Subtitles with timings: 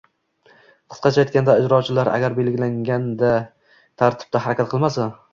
[0.93, 3.05] Qisqacha aytganda, ijrochilar agar belgilangan
[4.03, 5.07] tartibda harakat qilmasa